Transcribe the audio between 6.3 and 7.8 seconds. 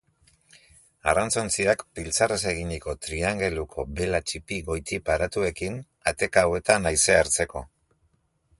hauetan haize hartzeko.